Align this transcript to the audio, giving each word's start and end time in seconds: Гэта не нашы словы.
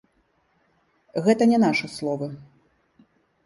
Гэта 1.29 1.43
не 1.53 1.59
нашы 1.67 1.87
словы. 1.99 2.27